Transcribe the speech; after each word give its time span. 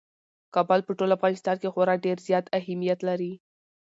کابل 0.55 0.79
په 0.85 0.91
ټول 0.97 1.09
افغانستان 1.17 1.55
کې 1.61 1.71
خورا 1.73 1.95
ډېر 2.05 2.17
زیات 2.27 2.45
اهمیت 2.59 2.99
لري. 3.09 3.33